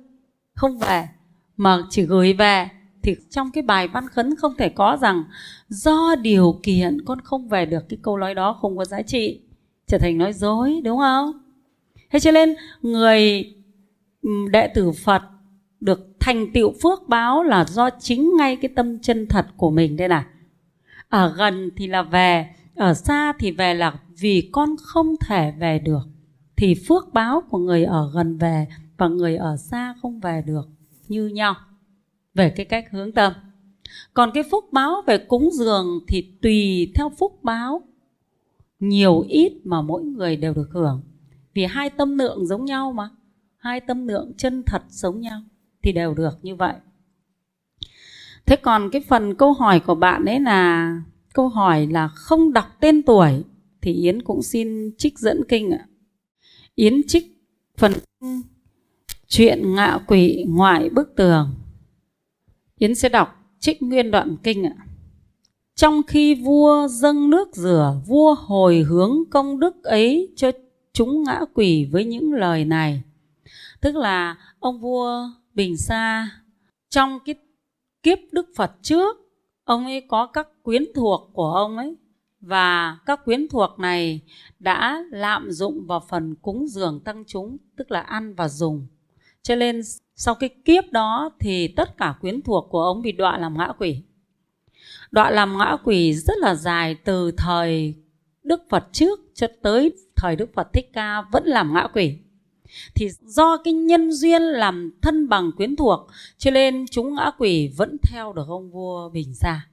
không 0.55 0.79
về, 0.79 1.09
mà 1.57 1.83
chỉ 1.91 2.03
gửi 2.03 2.33
về 2.33 2.69
thì 3.03 3.17
trong 3.31 3.51
cái 3.51 3.63
bài 3.63 3.89
văn 3.89 4.09
khấn 4.09 4.37
không 4.37 4.55
thể 4.59 4.69
có 4.69 4.99
rằng, 5.01 5.25
do 5.69 6.15
điều 6.23 6.61
kiện 6.63 7.05
con 7.05 7.21
không 7.21 7.49
về 7.49 7.67
được 7.67 7.89
cái 7.89 7.99
câu 8.03 8.17
nói 8.17 8.35
đó 8.35 8.59
không 8.61 8.77
có 8.77 8.85
giá 8.85 9.03
trị. 9.03 9.41
Trở 9.87 9.99
thành 9.99 10.19
nói 10.19 10.33
dối, 10.33 10.81
đúng 10.85 10.99
không? 10.99 11.33
Thế 12.11 12.21
cho 12.21 12.31
nên 12.31 12.55
người 12.83 13.45
đệ 14.51 14.69
tử 14.75 14.93
phật 14.93 15.23
được 15.81 16.07
thành 16.21 16.53
tựu 16.53 16.73
phước 16.83 17.09
báo 17.09 17.43
là 17.43 17.65
do 17.65 17.91
chính 17.91 18.37
ngay 18.39 18.57
cái 18.57 18.71
tâm 18.77 18.99
chân 18.99 19.27
thật 19.27 19.47
của 19.57 19.71
mình 19.71 19.97
đây 19.97 20.09
này. 20.09 20.25
Ở 21.09 21.35
gần 21.37 21.71
thì 21.77 21.87
là 21.87 22.03
về, 22.03 22.49
ở 22.75 22.95
xa 22.95 23.33
thì 23.33 23.51
về 23.51 23.75
là 23.75 23.99
vì 24.19 24.49
con 24.53 24.77
không 24.83 25.17
thể 25.29 25.53
về 25.59 25.79
được, 25.79 26.03
thì 26.57 26.75
phước 26.89 27.13
báo 27.13 27.43
của 27.51 27.59
người 27.59 27.85
ở 27.85 28.11
gần 28.15 28.39
về 28.39 28.67
và 28.97 29.09
người 29.09 29.37
ở 29.37 29.57
xa 29.57 29.95
không 30.03 30.21
về 30.21 30.43
được 30.47 30.69
như 31.09 31.27
nhau 31.27 31.55
về 32.41 32.51
cái 32.51 32.67
cách 32.67 32.85
hướng 32.91 33.13
tâm. 33.13 33.33
Còn 34.15 34.31
cái 34.35 34.43
phúc 34.51 34.65
báo 34.73 35.03
về 35.07 35.19
cúng 35.19 35.51
dường 35.53 35.87
thì 36.09 36.23
tùy 36.43 36.93
theo 36.95 37.13
phúc 37.19 37.39
báo. 37.43 37.83
Nhiều 38.79 39.25
ít 39.29 39.53
mà 39.65 39.83
mỗi 39.83 40.03
người 40.03 40.37
đều 40.37 40.55
được 40.55 40.69
hưởng. 40.73 41.03
Vì 41.55 41.65
hai 41.65 41.91
tâm 41.91 42.19
lượng 42.19 42.47
giống 42.47 42.65
nhau 42.65 42.93
mà. 42.93 43.09
Hai 43.57 43.81
tâm 43.81 44.09
lượng 44.09 44.33
chân 44.37 44.63
thật 44.67 44.83
giống 44.89 45.21
nhau 45.21 45.41
thì 45.83 45.93
đều 45.93 46.15
được 46.15 46.39
như 46.43 46.57
vậy. 46.57 46.75
Thế 48.47 48.57
còn 48.57 48.91
cái 48.93 49.03
phần 49.09 49.35
câu 49.35 49.53
hỏi 49.53 49.81
của 49.81 49.95
bạn 49.95 50.25
ấy 50.25 50.41
là, 50.41 50.95
câu 51.35 51.49
hỏi 51.49 51.87
là 51.87 52.09
không 52.09 52.53
đọc 52.53 52.67
tên 52.81 53.03
tuổi 53.03 53.45
thì 53.81 53.93
yến 53.93 54.23
cũng 54.23 54.43
xin 54.43 54.91
trích 54.99 55.19
dẫn 55.19 55.41
kinh 55.49 55.71
ạ. 55.71 55.87
Yến 56.75 57.03
trích 57.07 57.25
phần 57.77 57.93
chuyện 59.29 59.75
ngạ 59.75 59.99
quỷ 60.07 60.45
ngoại 60.49 60.91
bức 60.91 61.17
tường. 61.17 61.55
Yến 62.81 62.95
sẽ 62.95 63.09
đọc 63.09 63.29
trích 63.59 63.83
nguyên 63.83 64.11
đoạn 64.11 64.37
kinh 64.43 64.65
ạ. 64.67 64.77
Trong 65.75 66.03
khi 66.03 66.35
vua 66.35 66.89
dâng 66.89 67.31
nước 67.31 67.57
rửa, 67.57 67.95
vua 68.07 68.35
hồi 68.35 68.79
hướng 68.79 69.23
công 69.31 69.61
đức 69.61 69.85
ấy 69.85 70.33
cho 70.37 70.51
chúng 70.93 71.23
ngã 71.23 71.41
quỷ 71.55 71.89
với 71.93 72.05
những 72.05 72.33
lời 72.33 72.65
này. 72.65 73.03
Tức 73.81 73.97
là 73.97 74.37
ông 74.59 74.81
vua 74.81 75.29
Bình 75.55 75.77
Sa 75.77 76.31
trong 76.91 77.19
cái 77.25 77.35
kiếp 78.03 78.19
Đức 78.33 78.47
Phật 78.57 78.73
trước, 78.83 79.17
ông 79.65 79.85
ấy 79.85 80.01
có 80.01 80.27
các 80.27 80.49
quyến 80.63 80.85
thuộc 80.95 81.31
của 81.33 81.53
ông 81.53 81.77
ấy 81.77 81.97
và 82.41 82.99
các 83.07 83.25
quyến 83.25 83.49
thuộc 83.49 83.79
này 83.79 84.21
đã 84.59 85.05
lạm 85.11 85.51
dụng 85.51 85.87
vào 85.87 86.01
phần 86.09 86.35
cúng 86.35 86.67
dường 86.69 87.01
tăng 87.01 87.25
chúng, 87.27 87.57
tức 87.77 87.91
là 87.91 88.01
ăn 88.01 88.35
và 88.35 88.49
dùng. 88.49 88.87
Cho 89.43 89.57
nên 89.57 89.81
sau 90.17 90.35
cái 90.35 90.49
kiếp 90.65 90.85
đó 90.93 91.31
thì 91.41 91.69
tất 91.69 91.97
cả 91.99 92.15
quyến 92.21 92.43
thuộc 92.43 92.67
của 92.71 92.83
ông 92.83 93.03
bị 93.03 93.13
đọa 93.13 93.39
làm 93.39 93.59
ngã 93.59 93.73
quỷ. 93.79 94.03
Đọa 95.11 95.31
làm 95.31 95.59
ngã 95.59 95.77
quỷ 95.85 96.15
rất 96.15 96.35
là 96.39 96.55
dài 96.55 96.95
từ 96.95 97.31
thời 97.37 97.95
Đức 98.43 98.63
Phật 98.69 98.89
trước 98.93 99.21
cho 99.35 99.47
tới 99.63 99.93
thời 100.17 100.37
Đức 100.37 100.55
Phật 100.55 100.73
Thích 100.73 100.91
Ca 100.93 101.23
vẫn 101.33 101.45
làm 101.47 101.75
ngã 101.75 101.89
quỷ. 101.93 102.19
Thì 102.95 103.09
do 103.23 103.57
cái 103.57 103.75
nhân 103.75 104.13
duyên 104.13 104.43
làm 104.43 104.91
thân 105.03 105.29
bằng 105.29 105.53
quyến 105.57 105.77
thuộc, 105.77 106.01
cho 106.39 106.51
nên 106.51 106.87
chúng 106.91 107.15
ngã 107.15 107.31
quỷ 107.39 107.73
vẫn 107.77 107.97
theo 108.03 108.33
được 108.33 108.49
ông 108.49 108.71
vua 108.71 109.09
Bình 109.09 109.35
Sa. 109.35 109.67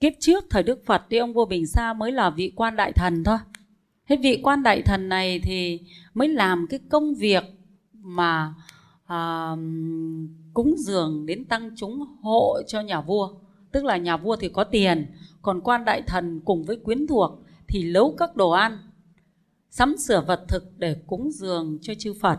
Kiếp 0.00 0.12
trước 0.20 0.44
thời 0.50 0.62
Đức 0.62 0.86
Phật 0.86 1.02
thì 1.10 1.18
ông 1.18 1.32
vua 1.32 1.44
Bình 1.44 1.66
Sa 1.66 1.92
mới 1.92 2.12
là 2.12 2.30
vị 2.30 2.52
quan 2.56 2.76
đại 2.76 2.92
thần 2.92 3.24
thôi. 3.24 3.38
Thế 4.08 4.16
vị 4.16 4.40
quan 4.42 4.62
đại 4.62 4.82
thần 4.82 5.08
này 5.08 5.38
thì 5.38 5.80
mới 6.14 6.28
làm 6.28 6.66
cái 6.70 6.80
công 6.90 7.14
việc 7.14 7.44
mà 7.92 8.54
à, 9.06 9.56
cúng 10.54 10.74
dường 10.78 11.26
đến 11.26 11.44
tăng 11.44 11.70
chúng 11.76 12.04
hộ 12.22 12.62
cho 12.66 12.80
nhà 12.80 13.00
vua. 13.00 13.28
Tức 13.72 13.84
là 13.84 13.96
nhà 13.96 14.16
vua 14.16 14.36
thì 14.36 14.48
có 14.48 14.64
tiền 14.64 15.06
còn 15.42 15.60
quan 15.60 15.84
đại 15.84 16.02
thần 16.02 16.40
cùng 16.44 16.64
với 16.64 16.76
quyến 16.76 17.06
thuộc 17.06 17.30
thì 17.68 17.92
nấu 17.92 18.14
các 18.18 18.36
đồ 18.36 18.50
ăn 18.50 18.78
sắm 19.70 19.96
sửa 19.96 20.24
vật 20.26 20.44
thực 20.48 20.78
để 20.78 20.96
cúng 21.06 21.30
dường 21.30 21.78
cho 21.82 21.94
chư 21.94 22.14
Phật. 22.20 22.38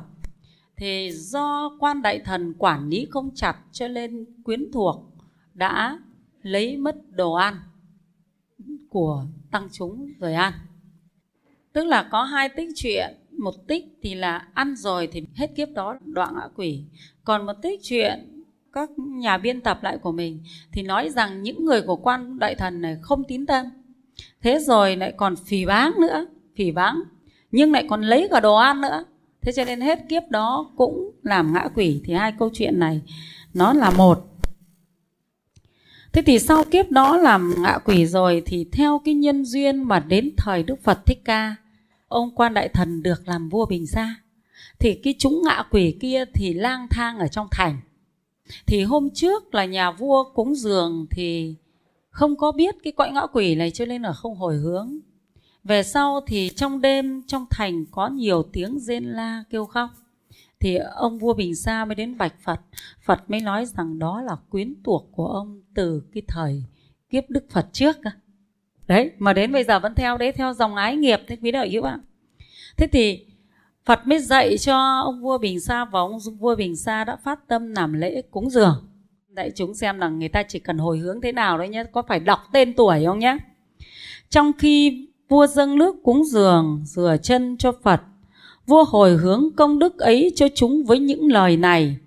Thì 0.78 1.12
do 1.12 1.78
quan 1.80 2.02
đại 2.02 2.20
thần 2.20 2.54
quản 2.54 2.90
lý 2.90 3.08
không 3.10 3.30
chặt 3.36 3.58
cho 3.72 3.88
nên 3.88 4.26
quyến 4.44 4.72
thuộc 4.72 5.06
đã 5.54 6.00
lấy 6.42 6.78
mất 6.78 6.96
đồ 7.10 7.34
ăn 7.34 7.56
của 8.90 9.26
tăng 9.52 9.68
chúng 9.72 10.12
rồi 10.20 10.34
ăn. 10.34 10.54
Tức 11.74 11.84
là 11.84 12.08
có 12.12 12.24
hai 12.24 12.50
tích 12.50 12.70
chuyện 12.76 13.16
một 13.40 13.68
tích 13.68 13.86
thì 14.02 14.16
là 14.16 14.48
ăn 14.54 14.76
rồi 14.76 15.08
thì 15.12 15.24
hết 15.36 15.52
kiếp 15.56 15.70
đó 15.72 15.98
đoạn 16.06 16.36
ngã 16.36 16.48
quỷ. 16.56 16.84
Còn 17.24 17.46
một 17.46 17.54
tích 17.62 17.80
chuyện 17.84 18.44
các 18.74 18.90
nhà 18.98 19.38
biên 19.38 19.62
tập 19.62 19.80
lại 19.84 19.98
của 19.98 20.12
mình 20.12 20.44
thì 20.72 20.82
nói 20.82 21.10
rằng 21.10 21.44
những 21.44 21.66
người 21.66 21.82
của 21.82 21.96
quan 21.96 22.40
đại 22.40 22.56
thần 22.56 22.82
này 22.82 22.98
không 23.02 23.24
tín 23.24 23.46
tâm. 23.46 23.66
Thế 24.42 24.60
rồi 24.60 24.96
lại 24.96 25.14
còn 25.18 25.36
phỉ 25.36 25.66
báng 25.66 25.94
nữa, 26.02 26.26
phỉ 26.56 26.72
báng, 26.72 27.04
nhưng 27.52 27.72
lại 27.72 27.86
còn 27.90 28.02
lấy 28.02 28.28
cả 28.32 28.40
đồ 28.40 28.56
ăn 28.56 28.82
nữa. 28.82 29.06
Thế 29.42 29.52
cho 29.52 29.66
nên 29.66 29.82
hết 29.82 30.00
kiếp 30.10 30.24
đó 30.30 30.72
cũng 30.76 31.12
làm 31.24 31.54
ngã 31.54 31.68
quỷ. 31.76 32.02
Thì 32.04 32.14
hai 32.14 32.34
câu 32.40 32.50
chuyện 32.54 32.80
này, 32.80 33.02
nó 33.54 33.74
là 33.74 33.92
một. 33.92 34.20
Thế 36.14 36.22
thì 36.22 36.40
sau 36.40 36.64
kiếp 36.64 36.92
đó 36.92 37.18
làm 37.18 37.54
ngạ 37.58 37.78
quỷ 37.86 38.06
rồi 38.06 38.44
thì 38.46 38.66
theo 38.72 39.02
cái 39.06 39.14
nhân 39.14 39.46
duyên 39.46 39.84
mà 39.84 40.00
đến 40.00 40.32
thời 40.38 40.64
đức 40.64 40.84
phật 40.84 41.06
thích 41.06 41.22
ca 41.26 41.56
ông 42.08 42.36
quan 42.36 42.54
đại 42.54 42.70
thần 42.70 43.04
được 43.04 43.28
làm 43.28 43.50
vua 43.50 43.66
bình 43.66 43.86
gia. 43.86 44.16
Thì 44.80 44.94
cái 45.04 45.16
chúng 45.20 45.42
ngạ 45.46 45.64
quỷ 45.72 45.98
kia 46.02 46.26
thì 46.34 46.54
lang 46.54 46.88
thang 46.90 47.20
ở 47.20 47.28
trong 47.28 47.48
thành. 47.52 47.82
Thì 48.66 48.84
hôm 48.84 49.10
trước 49.14 49.56
là 49.56 49.66
nhà 49.66 49.92
vua 49.92 50.24
cúng 50.34 50.56
dường 50.56 51.08
thì 51.12 51.56
không 52.10 52.36
có 52.36 52.52
biết 52.52 52.76
cái 52.84 52.94
cõi 52.94 53.12
ngã 53.12 53.22
quỷ 53.34 53.56
này 53.56 53.72
cho 53.72 53.86
nên 53.86 54.02
là 54.02 54.14
không 54.14 54.36
hồi 54.36 54.56
hướng. 54.56 55.00
Về 55.64 55.84
sau 55.84 56.22
thì 56.28 56.50
trong 56.56 56.82
đêm 56.82 57.24
trong 57.28 57.46
thành 57.50 57.86
có 57.92 58.08
nhiều 58.08 58.44
tiếng 58.54 58.80
rên 58.80 59.04
la 59.04 59.44
kêu 59.50 59.66
khóc. 59.66 59.90
Thì 60.60 60.78
ông 60.96 61.20
vua 61.20 61.34
Bình 61.34 61.56
Sa 61.56 61.86
mới 61.86 61.96
đến 61.96 62.18
bạch 62.18 62.36
Phật. 62.44 62.62
Phật 63.06 63.30
mới 63.30 63.40
nói 63.42 63.66
rằng 63.66 64.00
đó 64.00 64.22
là 64.22 64.36
quyến 64.50 64.74
thuộc 64.84 65.10
của 65.12 65.28
ông 65.28 65.62
từ 65.76 66.04
cái 66.14 66.24
thời 66.28 66.64
kiếp 67.10 67.24
Đức 67.30 67.46
Phật 67.50 67.68
trước 67.72 67.98
đấy. 68.88 69.12
Mà 69.20 69.34
đến 69.34 69.52
bây 69.52 69.64
giờ 69.64 69.80
vẫn 69.80 69.96
theo 69.96 70.18
đấy, 70.18 70.32
theo 70.32 70.54
dòng 70.54 70.76
ái 70.76 70.96
nghiệp, 70.96 71.20
thế 71.28 71.38
quý 71.42 71.52
đạo 71.52 71.66
hữu 71.72 71.84
ạ. 71.84 72.00
Thế 72.78 72.88
thì 72.88 73.26
Phật 73.86 74.08
mới 74.08 74.20
dạy 74.20 74.58
cho 74.58 75.02
ông 75.06 75.22
vua 75.22 75.38
Bình 75.38 75.60
Sa, 75.60 75.86
và 75.86 76.00
ông 76.00 76.18
vua 76.40 76.56
Bình 76.56 76.76
Sa 76.76 77.04
đã 77.04 77.16
phát 77.16 77.48
tâm 77.48 77.72
làm 77.72 77.94
lễ 77.94 78.22
cúng 78.32 78.50
dường. 78.50 78.88
Đại 79.30 79.52
chúng 79.56 79.74
xem 79.74 80.00
là 80.00 80.10
người 80.10 80.30
ta 80.30 80.44
chỉ 80.44 80.60
cần 80.60 80.78
hồi 80.78 80.98
hướng 80.98 81.22
thế 81.22 81.32
nào 81.32 81.58
đấy 81.58 81.70
nhé 81.70 81.84
có 81.92 82.02
phải 82.02 82.20
đọc 82.20 82.40
tên 82.52 82.74
tuổi 82.74 83.06
không 83.06 83.20
nhé 83.20 83.38
trong 84.30 84.52
khi 84.54 85.08
vua 85.30 85.48
dâng 85.48 85.78
nước 85.78 85.96
cúng 86.04 86.24
dường, 86.26 86.82
rửa 86.86 87.18
chân 87.24 87.58
cho 87.58 87.72
Phật, 87.84 88.02
vua 88.66 88.84
hồi 88.84 89.18
hướng 89.18 89.50
công 89.56 89.80
đức 89.80 89.98
ấy 89.98 90.32
cho 90.36 90.48
chúng 90.56 90.84
với 90.86 91.00
những 91.00 91.32
lời 91.32 91.58
này. 91.58 91.98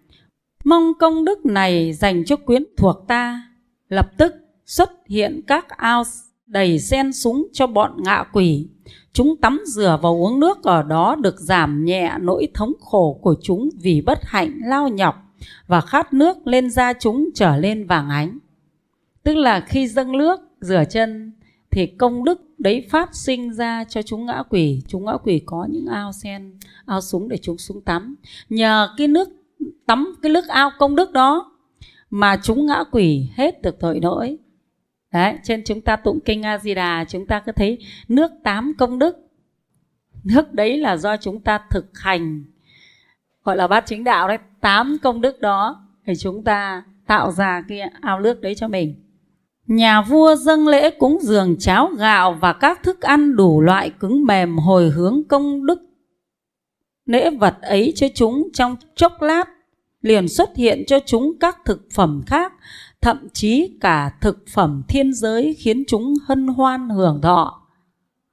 Mong 0.65 0.93
công 0.99 1.25
đức 1.25 1.47
này 1.47 1.93
dành 1.93 2.25
cho 2.25 2.37
quyến 2.37 2.65
thuộc 2.77 3.05
ta, 3.09 3.43
lập 3.89 4.11
tức 4.17 4.35
xuất 4.67 4.91
hiện 5.07 5.41
các 5.47 5.69
ao 5.69 6.03
đầy 6.49 6.79
sen 6.79 7.13
súng 7.13 7.47
cho 7.53 7.67
bọn 7.67 8.03
ngạ 8.05 8.25
quỷ. 8.33 8.69
Chúng 9.13 9.37
tắm 9.37 9.61
rửa 9.67 9.99
và 10.03 10.09
uống 10.09 10.41
nước 10.41 10.63
ở 10.63 10.83
đó 10.83 11.17
được 11.17 11.35
giảm 11.39 11.85
nhẹ 11.85 12.13
nỗi 12.21 12.49
thống 12.55 12.73
khổ 12.81 13.19
của 13.23 13.35
chúng 13.43 13.69
vì 13.81 14.01
bất 14.01 14.19
hạnh, 14.23 14.61
lao 14.65 14.89
nhọc 14.89 15.15
và 15.67 15.81
khát 15.81 16.13
nước 16.13 16.47
lên 16.47 16.71
da 16.71 16.93
chúng 16.93 17.29
trở 17.35 17.57
lên 17.57 17.87
vàng 17.87 18.09
ánh. 18.09 18.39
Tức 19.23 19.35
là 19.35 19.61
khi 19.61 19.89
dâng 19.89 20.13
nước, 20.13 20.41
rửa 20.61 20.85
chân 20.91 21.33
thì 21.71 21.87
công 21.87 22.25
đức 22.25 22.41
đấy 22.59 22.87
phát 22.91 23.15
sinh 23.15 23.53
ra 23.53 23.85
cho 23.85 24.03
chúng 24.03 24.27
ngã 24.27 24.43
quỷ. 24.51 24.83
Chúng 24.89 25.05
ngã 25.05 25.17
quỷ 25.25 25.43
có 25.47 25.67
những 25.71 25.87
ao 25.87 26.13
sen, 26.13 26.59
ao 26.87 27.01
súng 27.01 27.29
để 27.29 27.39
chúng 27.43 27.59
xuống 27.59 27.81
tắm. 27.81 28.15
Nhờ 28.49 28.89
cái 28.97 29.09
nước, 29.09 29.29
tắm 29.87 30.15
cái 30.23 30.33
nước 30.33 30.49
ao 30.49 30.71
công 30.79 30.97
đức 30.97 31.13
đó 31.13 31.53
mà 32.11 32.41
chúng 32.43 32.67
ngã 32.67 32.85
quỷ 32.93 33.29
hết 33.35 33.63
được 33.63 33.81
tội 33.81 34.01
lỗi 34.03 34.39
đấy, 35.13 35.35
trên 35.43 35.63
chúng 35.65 35.81
ta 35.81 35.97
tụng 35.97 36.19
kinh 36.25 36.43
a 36.43 36.59
di 36.59 36.75
đà 36.75 37.05
chúng 37.09 37.27
ta 37.27 37.41
cứ 37.41 37.53
thấy 37.53 37.79
nước 38.09 38.33
tám 38.45 38.73
công 38.79 38.99
đức. 38.99 39.17
Nước 40.25 40.53
đấy 40.53 40.79
là 40.79 40.97
do 40.97 41.17
chúng 41.17 41.41
ta 41.41 41.61
thực 41.71 41.99
hành, 41.99 42.45
gọi 43.45 43.57
là 43.57 43.67
bát 43.67 43.85
chính 43.87 44.05
đạo 44.05 44.29
đấy, 44.29 44.39
tám 44.61 44.97
công 45.03 45.21
đức 45.21 45.41
đó 45.41 45.87
thì 46.07 46.13
chúng 46.17 46.45
ta 46.45 46.83
tạo 47.07 47.33
ra 47.33 47.65
cái 47.69 47.81
ao 48.01 48.21
nước 48.21 48.41
đấy 48.41 48.55
cho 48.55 48.69
mình. 48.69 48.95
Nhà 49.67 50.03
vua 50.03 50.35
dâng 50.37 50.69
lễ 50.69 50.91
cúng 50.91 51.19
dường 51.23 51.57
cháo 51.59 51.87
gạo 51.99 52.33
và 52.33 52.53
các 52.53 52.83
thức 52.83 53.01
ăn 53.01 53.37
đủ 53.37 53.61
loại 53.61 53.91
cứng 53.91 54.25
mềm 54.25 54.59
hồi 54.59 54.91
hướng 54.91 55.23
công 55.29 55.67
đức. 55.67 55.81
Lễ 57.07 57.31
vật 57.31 57.57
ấy 57.63 57.93
cho 57.97 58.07
chúng 58.15 58.49
trong 58.53 58.77
chốc 58.95 59.23
lát 59.23 59.45
liền 60.03 60.29
xuất 60.29 60.57
hiện 60.57 60.85
cho 60.87 60.99
chúng 61.07 61.39
các 61.41 61.59
thực 61.65 61.87
phẩm 61.95 62.23
khác 62.27 62.53
thậm 63.01 63.29
chí 63.33 63.79
cả 63.81 64.11
thực 64.21 64.45
phẩm 64.55 64.83
thiên 64.89 65.13
giới 65.13 65.55
khiến 65.55 65.85
chúng 65.89 66.15
hân 66.27 66.49
hoan 66.49 66.89
hưởng 66.89 67.21
thọ 67.23 67.63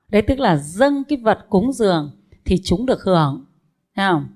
đấy 0.09 0.21
tức 0.21 0.39
là 0.39 0.57
dâng 0.57 1.03
cái 1.03 1.17
vật 1.17 1.39
cúng 1.49 1.71
dường 1.71 2.11
thì 2.45 2.61
chúng 2.63 2.85
được 2.85 3.03
hưởng 3.03 3.45
thấy 3.95 4.05
không 4.05 4.27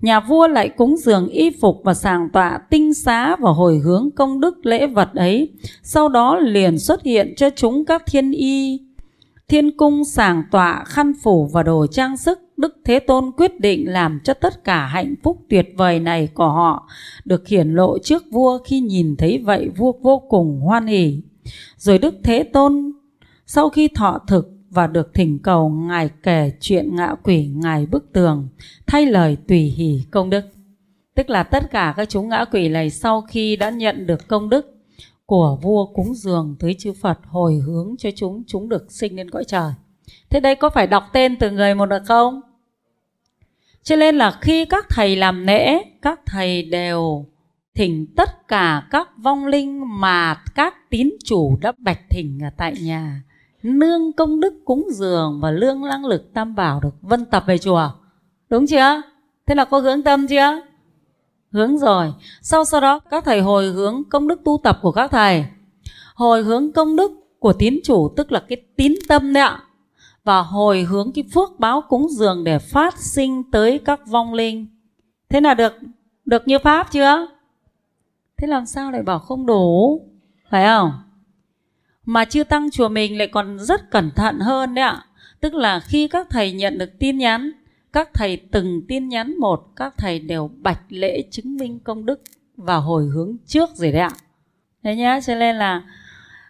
Nhà 0.00 0.20
vua 0.20 0.48
lại 0.48 0.68
cúng 0.68 0.96
dường 0.96 1.28
y 1.28 1.50
phục 1.50 1.80
và 1.84 1.94
sàng 1.94 2.28
tọa 2.32 2.58
tinh 2.70 2.94
xá 2.94 3.36
và 3.36 3.50
hồi 3.50 3.78
hướng 3.78 4.10
công 4.16 4.40
đức 4.40 4.66
lễ 4.66 4.86
vật 4.86 5.14
ấy. 5.14 5.52
Sau 5.82 6.08
đó 6.08 6.38
liền 6.38 6.78
xuất 6.78 7.02
hiện 7.02 7.34
cho 7.36 7.50
chúng 7.56 7.84
các 7.84 8.02
thiên 8.06 8.32
y, 8.32 8.80
thiên 9.48 9.76
cung 9.76 10.04
sàng 10.04 10.42
tọa 10.50 10.84
khăn 10.86 11.12
phủ 11.22 11.46
và 11.52 11.62
đồ 11.62 11.86
trang 11.86 12.16
sức. 12.16 12.38
Đức 12.56 12.76
Thế 12.84 12.98
Tôn 12.98 13.30
quyết 13.36 13.60
định 13.60 13.92
làm 13.92 14.20
cho 14.24 14.34
tất 14.34 14.64
cả 14.64 14.86
hạnh 14.86 15.14
phúc 15.22 15.38
tuyệt 15.48 15.68
vời 15.76 16.00
này 16.00 16.28
của 16.34 16.48
họ 16.48 16.88
được 17.24 17.48
hiển 17.48 17.68
lộ 17.68 17.98
trước 17.98 18.24
vua 18.30 18.58
khi 18.58 18.80
nhìn 18.80 19.16
thấy 19.16 19.38
vậy 19.38 19.68
vua 19.76 19.92
vô 19.92 20.22
cùng 20.28 20.60
hoan 20.60 20.86
hỉ. 20.86 21.20
Rồi 21.76 21.98
Đức 21.98 22.14
Thế 22.22 22.42
Tôn 22.42 22.92
sau 23.46 23.70
khi 23.70 23.88
thọ 23.88 24.18
thực 24.28 24.52
và 24.70 24.86
được 24.86 25.14
thỉnh 25.14 25.38
cầu 25.38 25.68
Ngài 25.68 26.10
kể 26.22 26.52
chuyện 26.60 26.96
ngạ 26.96 27.14
quỷ 27.22 27.46
Ngài 27.46 27.86
bức 27.86 28.12
tường 28.12 28.48
thay 28.86 29.06
lời 29.06 29.36
tùy 29.48 29.58
hỷ 29.58 30.00
công 30.10 30.30
đức. 30.30 30.44
Tức 31.14 31.30
là 31.30 31.42
tất 31.42 31.70
cả 31.70 31.94
các 31.96 32.08
chúng 32.08 32.28
ngã 32.28 32.44
quỷ 32.44 32.68
này 32.68 32.90
sau 32.90 33.22
khi 33.22 33.56
đã 33.56 33.70
nhận 33.70 34.06
được 34.06 34.28
công 34.28 34.48
đức 34.48 34.76
của 35.26 35.58
vua 35.62 35.86
cúng 35.86 36.14
dường 36.14 36.56
tới 36.58 36.74
chư 36.78 36.92
Phật 36.92 37.18
hồi 37.26 37.54
hướng 37.54 37.94
cho 37.98 38.10
chúng, 38.16 38.42
chúng 38.46 38.68
được 38.68 38.92
sinh 38.92 39.16
lên 39.16 39.30
cõi 39.30 39.44
trời. 39.44 39.72
Thế 40.30 40.40
đây 40.40 40.54
có 40.54 40.70
phải 40.70 40.86
đọc 40.86 41.04
tên 41.12 41.36
từ 41.36 41.50
người 41.50 41.74
một 41.74 41.86
được 41.86 42.02
không? 42.06 42.40
Cho 43.86 43.96
nên 43.96 44.16
là 44.16 44.38
khi 44.40 44.64
các 44.64 44.86
thầy 44.88 45.16
làm 45.16 45.46
lễ, 45.46 45.82
các 46.02 46.20
thầy 46.26 46.62
đều 46.62 47.26
thỉnh 47.74 48.06
tất 48.16 48.48
cả 48.48 48.86
các 48.90 49.08
vong 49.16 49.46
linh 49.46 50.00
mà 50.00 50.34
các 50.54 50.90
tín 50.90 51.10
chủ 51.24 51.58
đã 51.60 51.72
bạch 51.78 52.00
thỉnh 52.10 52.38
ở 52.42 52.50
tại 52.56 52.74
nhà. 52.80 53.22
Nương 53.62 54.12
công 54.12 54.40
đức 54.40 54.54
cúng 54.64 54.86
dường 54.92 55.40
và 55.42 55.50
lương 55.50 55.80
năng 55.80 56.04
lực 56.04 56.34
tam 56.34 56.54
bảo 56.54 56.80
được 56.80 56.94
vân 57.02 57.24
tập 57.24 57.44
về 57.46 57.58
chùa. 57.58 57.90
Đúng 58.50 58.66
chưa? 58.66 59.02
Thế 59.46 59.54
là 59.54 59.64
có 59.64 59.78
hướng 59.78 60.02
tâm 60.02 60.26
chưa? 60.26 60.60
Hướng 61.52 61.78
rồi. 61.78 62.12
Sau 62.42 62.64
sau 62.64 62.80
đó 62.80 62.98
các 62.98 63.24
thầy 63.24 63.40
hồi 63.40 63.66
hướng 63.66 64.02
công 64.10 64.28
đức 64.28 64.40
tu 64.44 64.60
tập 64.62 64.78
của 64.82 64.92
các 64.92 65.10
thầy. 65.10 65.44
Hồi 66.14 66.42
hướng 66.42 66.72
công 66.72 66.96
đức 66.96 67.12
của 67.38 67.52
tín 67.52 67.80
chủ 67.84 68.12
tức 68.16 68.32
là 68.32 68.42
cái 68.48 68.56
tín 68.76 68.94
tâm 69.08 69.32
đấy 69.32 69.42
ạ 69.42 69.62
và 70.26 70.42
hồi 70.42 70.82
hướng 70.82 71.12
cái 71.12 71.24
phước 71.34 71.60
báo 71.60 71.82
cúng 71.88 72.08
dường 72.10 72.44
để 72.44 72.58
phát 72.58 72.98
sinh 72.98 73.50
tới 73.50 73.80
các 73.84 74.06
vong 74.06 74.34
linh. 74.34 74.66
Thế 75.28 75.40
là 75.40 75.54
được 75.54 75.72
được 76.24 76.48
như 76.48 76.58
pháp 76.58 76.92
chưa? 76.92 77.26
Thế 78.36 78.46
làm 78.46 78.66
sao 78.66 78.90
lại 78.90 79.02
bảo 79.02 79.18
không 79.18 79.46
đủ? 79.46 80.00
Phải 80.50 80.66
không? 80.66 80.92
Mà 82.04 82.24
chư 82.24 82.44
tăng 82.44 82.70
chùa 82.70 82.88
mình 82.88 83.18
lại 83.18 83.28
còn 83.28 83.58
rất 83.58 83.90
cẩn 83.90 84.10
thận 84.16 84.38
hơn 84.40 84.74
đấy 84.74 84.84
ạ. 84.84 85.04
Tức 85.40 85.54
là 85.54 85.80
khi 85.80 86.08
các 86.08 86.26
thầy 86.30 86.52
nhận 86.52 86.78
được 86.78 86.98
tin 86.98 87.18
nhắn, 87.18 87.52
các 87.92 88.14
thầy 88.14 88.36
từng 88.36 88.82
tin 88.88 89.08
nhắn 89.08 89.38
một, 89.38 89.72
các 89.76 89.94
thầy 89.98 90.18
đều 90.18 90.50
bạch 90.56 90.82
lễ 90.88 91.22
chứng 91.30 91.56
minh 91.56 91.78
công 91.78 92.06
đức 92.06 92.20
và 92.56 92.76
hồi 92.76 93.06
hướng 93.14 93.36
trước 93.46 93.70
rồi 93.74 93.92
đấy 93.92 94.00
ạ. 94.00 94.10
Thế 94.82 94.96
nhá, 94.96 95.20
cho 95.20 95.34
nên 95.34 95.56
là 95.56 95.82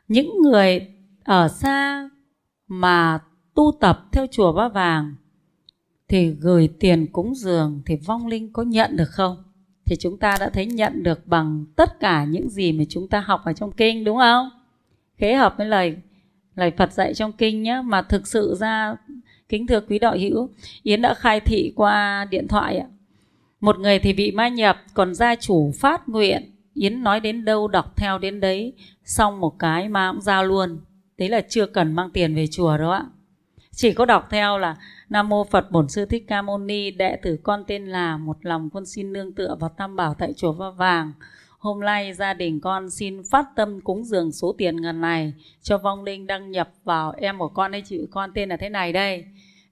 những 0.09 0.43
người 0.43 0.87
ở 1.25 1.49
xa 1.49 2.09
mà 2.69 3.19
tu 3.57 3.73
tập 3.81 4.07
theo 4.13 4.27
chùa 4.31 4.53
Ba 4.53 4.69
Vàng, 4.69 5.15
thì 6.09 6.31
gửi 6.31 6.69
tiền 6.81 7.07
cúng 7.13 7.35
dường 7.35 7.83
thì 7.87 7.97
vong 7.97 8.27
linh 8.27 8.53
có 8.53 8.63
nhận 8.63 8.97
được 8.97 9.11
không? 9.11 9.37
Thì 9.85 9.97
chúng 9.97 10.19
ta 10.19 10.37
đã 10.41 10.49
thấy 10.49 10.67
nhận 10.67 11.03
được 11.03 11.27
bằng 11.27 11.65
tất 11.77 12.01
cả 12.01 12.25
những 12.25 12.49
gì 12.49 12.73
mà 12.73 12.85
chúng 12.89 13.09
ta 13.09 13.21
học 13.21 13.41
ở 13.45 13.53
trong 13.53 13.73
kinh, 13.73 14.05
đúng 14.05 14.17
không? 14.19 14.51
khế 15.17 15.35
hợp 15.35 15.55
với 15.59 15.67
lời 15.67 15.97
lời 16.55 16.73
Phật 16.77 16.93
dạy 16.93 17.15
trong 17.15 17.33
kinh 17.33 17.63
nhé 17.63 17.83
mà 17.85 18.03
thực 18.03 18.27
sự 18.27 18.55
ra, 18.61 18.97
kính 19.49 19.67
thưa 19.67 19.81
quý 19.81 19.99
đạo 19.99 20.17
hữu, 20.19 20.49
Yến 20.83 21.03
đã 21.03 21.15
khai 21.15 21.41
thị 21.41 21.73
qua 21.77 22.27
điện 22.31 22.49
thoại 22.49 22.79
ạ 22.79 22.87
một 23.61 23.79
người 23.79 23.99
thì 23.99 24.13
bị 24.13 24.31
ma 24.31 24.49
nhập, 24.49 24.79
còn 24.95 25.15
gia 25.15 25.35
chủ 25.35 25.73
phát 25.75 26.09
nguyện 26.09 26.51
Yến 26.75 27.03
nói 27.03 27.21
đến 27.21 27.45
đâu, 27.45 27.69
đọc 27.69 27.97
theo 27.97 28.19
đến 28.19 28.41
đấy, 28.41 28.73
xong 29.05 29.41
một 29.41 29.59
cái 29.59 29.89
mà 29.89 30.13
cũng 30.13 30.21
giao 30.21 30.45
luôn 30.45 30.79
đấy 31.19 31.29
là 31.29 31.41
chưa 31.49 31.67
cần 31.67 31.93
mang 31.93 32.11
tiền 32.11 32.35
về 32.35 32.47
chùa 32.47 32.79
đâu 32.79 32.91
ạ 32.91 33.05
chỉ 33.77 33.93
có 33.93 34.05
đọc 34.05 34.27
theo 34.31 34.59
là 34.59 34.77
Nam 35.09 35.29
mô 35.29 35.45
Phật 35.45 35.71
Bổn 35.71 35.89
Sư 35.89 36.05
Thích 36.05 36.25
Ca 36.29 36.43
Mâu 36.43 36.59
Ni, 36.59 36.91
đệ 36.91 37.17
tử 37.23 37.39
con 37.43 37.65
tên 37.67 37.87
là 37.87 38.17
một 38.17 38.37
lòng 38.41 38.71
con 38.71 38.87
xin 38.87 39.13
nương 39.13 39.33
tựa 39.33 39.57
vào 39.61 39.71
Tam 39.77 39.97
Bảo 39.97 40.15
tại 40.15 40.33
chùa 40.33 40.53
Va 40.53 40.71
Vàng. 40.71 41.13
Hôm 41.59 41.81
nay 41.81 42.13
gia 42.13 42.35
đình 42.35 42.61
con 42.61 42.91
xin 42.91 43.23
phát 43.31 43.47
tâm 43.57 43.81
cúng 43.81 44.05
dường 44.05 44.33
số 44.33 44.55
tiền 44.59 44.77
ngần 44.77 45.01
này 45.01 45.33
cho 45.63 45.79
vong 45.79 46.05
linh 46.05 46.27
đăng 46.27 46.51
nhập 46.51 46.71
vào 46.85 47.15
em 47.17 47.39
của 47.39 47.49
con 47.49 47.73
hay 47.73 47.83
chị 47.83 48.01
con 48.11 48.31
tên 48.35 48.49
là 48.49 48.57
thế 48.57 48.69
này 48.69 48.93
đây. 48.93 49.25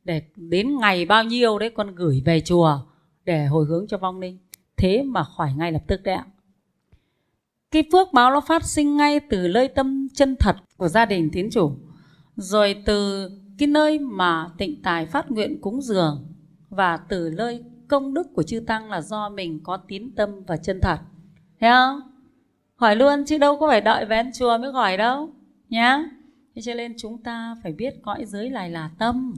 Để 0.05 0.23
đến 0.37 0.77
ngày 0.79 1.05
bao 1.05 1.25
nhiêu 1.25 1.59
đấy 1.59 1.71
con 1.71 1.95
gửi 1.95 2.23
về 2.25 2.41
chùa 2.41 2.79
để 3.25 3.47
hồi 3.47 3.67
hướng 3.67 3.87
cho 3.89 3.99
vong 3.99 4.21
linh. 4.21 4.39
Thế 4.77 5.03
mà 5.03 5.25
khỏi 5.25 5.53
ngay 5.57 5.73
lập 5.73 5.83
tức 5.87 6.03
đấy 6.03 6.15
ạ. 6.15 6.25
Cái 7.71 7.83
phước 7.93 8.13
báo 8.13 8.31
nó 8.31 8.41
phát 8.41 8.65
sinh 8.65 8.97
ngay 8.97 9.21
từ 9.21 9.49
nơi 9.49 9.69
tâm 9.69 10.09
chân 10.15 10.37
thật 10.37 10.57
của 10.77 10.89
gia 10.89 11.05
đình 11.05 11.31
tiến 11.33 11.51
chủ. 11.51 11.73
Rồi 12.37 12.83
từ 12.87 13.31
cái 13.59 13.69
nơi 13.69 13.99
mà 13.99 14.49
tịnh 14.59 14.83
tài 14.83 15.07
phát 15.07 15.31
nguyện 15.31 15.61
cúng 15.61 15.83
dường 15.83 16.27
và 16.71 16.97
từ 16.97 17.31
nơi 17.37 17.65
công 17.89 18.15
đức 18.15 18.27
của 18.35 18.43
chư 18.43 18.61
tăng 18.61 18.91
là 18.91 19.01
do 19.01 19.29
mình 19.29 19.61
có 19.63 19.77
tín 19.77 20.11
tâm 20.17 20.31
và 20.47 20.57
chân 20.57 20.81
thật. 20.83 20.99
Thấy 21.61 21.71
không? 21.71 22.01
Hỏi 22.75 22.97
luôn, 22.97 23.25
chứ 23.25 23.39
đâu 23.39 23.57
có 23.61 23.69
phải 23.69 23.81
đợi 23.81 24.07
về 24.07 24.23
chùa 24.35 24.59
mới 24.59 24.73
hỏi 24.73 24.97
đâu, 24.97 25.31
nhá. 25.69 26.05
Thế 26.55 26.63
cho 26.63 26.75
nên 26.75 26.95
chúng 26.99 27.23
ta 27.23 27.57
phải 27.63 27.73
biết 27.73 27.95
cõi 28.03 28.25
giới 28.27 28.51
này 28.51 28.71
là 28.71 28.91
tâm. 28.99 29.35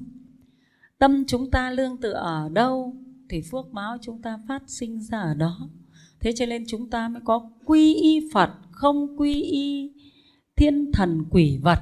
Tâm 0.99 1.25
chúng 1.27 1.51
ta 1.51 1.71
lương 1.71 1.97
tựa 1.97 2.13
ở 2.13 2.49
đâu 2.53 2.97
thì 3.29 3.43
phước 3.51 3.73
báo 3.73 3.97
chúng 4.03 4.23
ta 4.23 4.39
phát 4.49 4.63
sinh 4.67 5.01
ra 5.01 5.21
ở 5.21 5.35
đó. 5.35 5.69
Thế 6.21 6.33
cho 6.33 6.47
nên 6.47 6.65
chúng 6.69 6.91
ta 6.91 7.09
mới 7.09 7.23
có 7.25 7.51
quy 7.65 7.95
y 7.95 8.29
phật, 8.33 8.51
không 8.71 9.21
quy 9.21 9.43
y 9.43 9.93
thiên 10.57 10.93
thần 10.93 11.25
quỷ 11.31 11.59
vật 11.63 11.79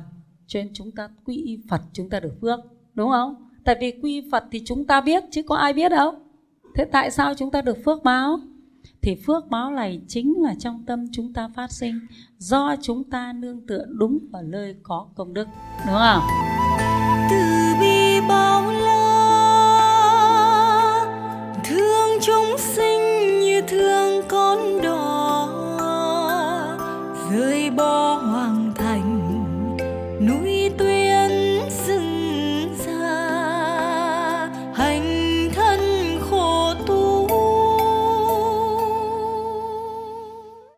cho 0.46 0.60
nên 0.60 0.70
chúng 0.74 0.90
ta 0.90 1.08
quy 1.24 1.36
y 1.36 1.58
phật 1.70 1.80
chúng 1.92 2.10
ta 2.10 2.20
được 2.20 2.34
phước, 2.40 2.60
đúng 2.94 3.10
không? 3.10 3.34
Tại 3.64 3.76
vì 3.80 3.90
quy 4.02 4.20
y 4.20 4.28
phật 4.32 4.44
thì 4.50 4.62
chúng 4.64 4.84
ta 4.84 5.00
biết, 5.00 5.24
chứ 5.30 5.42
có 5.42 5.56
ai 5.56 5.72
biết 5.72 5.88
đâu. 5.88 6.14
Thế 6.74 6.84
tại 6.84 7.10
sao 7.10 7.34
chúng 7.34 7.50
ta 7.50 7.62
được 7.62 7.78
phước 7.84 8.02
báo? 8.02 8.40
Thì 9.02 9.16
phước 9.26 9.48
báo 9.50 9.70
này 9.70 10.00
chính 10.08 10.42
là 10.42 10.54
trong 10.58 10.84
tâm 10.86 11.06
chúng 11.12 11.32
ta 11.32 11.48
phát 11.56 11.72
sinh, 11.72 12.00
do 12.38 12.76
chúng 12.82 13.04
ta 13.04 13.32
nương 13.32 13.66
tựa 13.66 13.84
đúng 13.88 14.18
vào 14.30 14.42
nơi 14.42 14.76
có 14.82 15.06
công 15.14 15.34
đức, 15.34 15.48
đúng 15.86 15.96
không? 15.98 16.22
Từ 17.30 17.74
bi 17.80 18.20
bao 18.28 18.72
la, 18.72 19.04
thương 21.64 22.20
chúng 22.20 22.58
sinh 22.58 23.00
như 23.40 23.62
thương 23.68 24.22
con 24.28 24.58
đò. 24.82 25.13